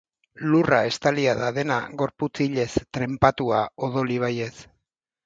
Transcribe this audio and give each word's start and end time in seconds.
Lurra 0.51 0.77
estalia 0.91 1.35
da 1.41 1.49
dena 1.57 1.77
gorputz 2.03 2.33
hilez, 2.45 2.71
trenpatua 2.99 3.61
odol 3.89 4.15
ibaiez. 4.17 4.51